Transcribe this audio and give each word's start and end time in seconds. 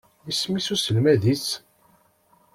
Isem-is 0.31 0.67
uselmad-is? 0.73 1.45